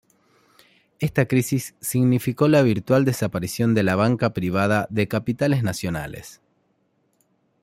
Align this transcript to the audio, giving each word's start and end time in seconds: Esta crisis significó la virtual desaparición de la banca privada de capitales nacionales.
Esta 0.97 1.27
crisis 1.27 1.75
significó 1.79 2.47
la 2.47 2.63
virtual 2.63 3.05
desaparición 3.05 3.75
de 3.75 3.83
la 3.83 3.95
banca 3.95 4.33
privada 4.33 4.87
de 4.89 5.07
capitales 5.07 5.61
nacionales. 5.61 6.41